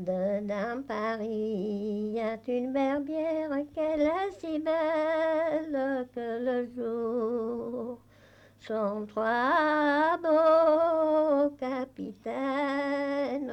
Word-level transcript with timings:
Dedans 0.00 0.82
Paris, 0.88 2.12
y 2.14 2.20
a 2.20 2.38
une 2.48 2.72
berbière 2.72 3.50
qu'elle 3.74 4.00
est 4.00 4.32
si 4.38 4.58
belle 4.58 6.08
que 6.14 6.38
le 6.42 6.66
jour. 6.74 7.98
Sont 8.60 9.04
trois 9.06 10.16
beaux 10.22 11.50
capitaines, 11.58 13.52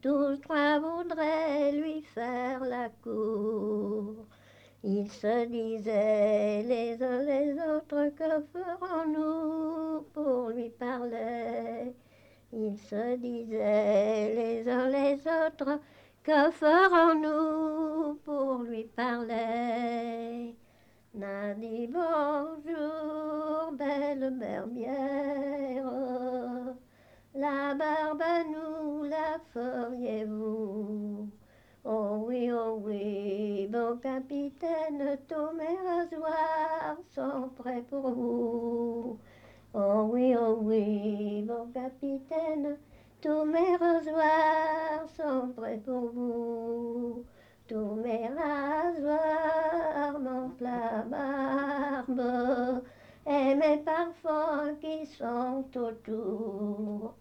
tous 0.00 0.36
trois 0.36 0.78
voudraient 0.78 1.72
lui 1.72 2.02
faire 2.02 2.64
la 2.64 2.88
cour. 3.02 4.14
Ils 4.84 5.10
se 5.10 5.46
disaient 5.46 6.62
les 6.62 7.02
uns 7.02 7.22
les 7.24 7.54
autres 7.54 8.14
que 8.14 8.40
ferons-nous 8.52 10.02
pour 10.14 10.50
lui. 10.50 10.70
Ils 12.68 12.76
se 12.76 13.16
disaient 13.16 14.34
les 14.34 14.68
uns 14.68 14.90
les 14.90 15.14
autres 15.26 15.80
que 16.22 16.50
ferons-nous 16.50 18.16
pour 18.26 18.58
lui 18.58 18.84
parler? 18.84 20.54
N'a 21.14 21.54
dit 21.54 21.86
bonjour, 21.86 23.72
belle 23.72 24.36
berbière, 24.38 25.86
la 27.34 27.74
barbe 27.74 28.22
nous 28.52 29.04
la 29.04 29.38
feriez-vous? 29.54 31.30
Oh 31.84 32.24
oui, 32.26 32.50
oh 32.52 32.82
oui, 32.84 33.66
bon 33.72 33.96
capitaine, 33.96 35.16
tous 35.26 35.52
mes 35.56 35.78
rasoirs 35.88 36.98
sont 37.14 37.48
prêts 37.56 37.84
pour 37.88 38.10
vous. 38.10 39.18
Oh 39.74 40.08
oui, 40.12 40.34
oh 40.36 40.58
oui, 40.60 41.07
capitaine, 41.88 42.76
tous 43.20 43.44
mes 43.44 43.76
rasoirs 43.76 45.08
sont 45.16 45.48
prêts 45.56 45.80
pour 45.84 46.10
vous. 46.12 47.24
Tous 47.66 47.94
mes 47.96 48.28
rasoirs, 48.28 50.18
mon 50.20 50.50
barbe 51.10 52.82
et 53.26 53.54
mes 53.54 53.78
parfums 53.78 54.76
qui 54.80 55.06
sont 55.06 55.64
autour 55.76 57.14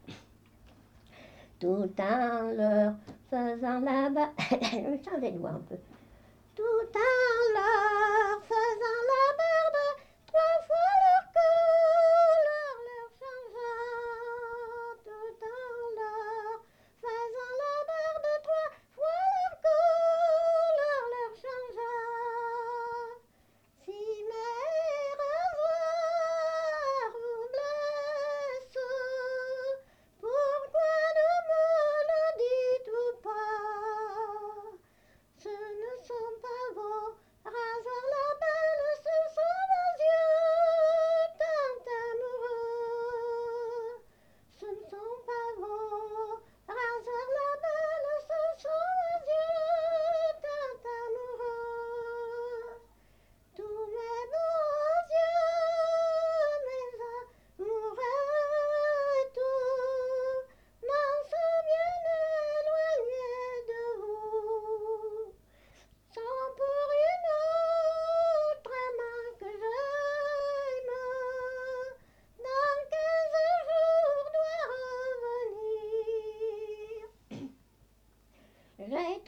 tout 1.59 1.91
en 2.00 2.52
leur 2.56 2.94
faisant 3.30 3.80
la 3.80 4.09
barbe. 4.09 4.31
Je 4.39 5.31
doigts 5.31 5.50
un 5.52 5.59
peu. 5.59 5.75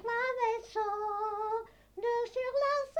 J'ai 0.09 0.15
trois 0.15 0.81
vaisseaux 0.81 1.65
de 1.97 2.31
sur 2.31 2.51
la 2.63 2.98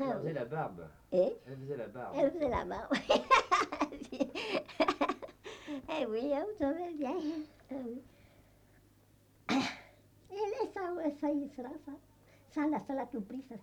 Elle 0.00 0.18
faisait 0.18 0.32
la 0.32 0.44
barbe. 0.44 0.88
Et 1.12 1.36
Elle 1.46 1.56
faisait 1.58 1.76
la 1.76 1.86
barbe. 1.88 2.16
elle 2.18 2.30
faisait 2.32 2.48
la 2.48 2.64
barbe. 2.64 2.92
eh 6.00 6.06
oui, 6.06 6.32
hein, 6.34 6.44
vous 6.50 6.58
savez 6.58 6.92
bien. 6.94 7.14
Ah 7.70 7.74
oui. 7.84 8.02
Et 10.30 10.68
ça, 10.74 10.80
ça 11.20 11.30
y 11.30 11.48
sera, 11.56 11.68
ça. 11.84 11.92
Ça, 12.50 12.66
là, 12.68 12.80
ça 12.86 12.94
l'a 12.94 13.06
tout 13.06 13.20
pris, 13.22 13.42
ça. 13.48 13.56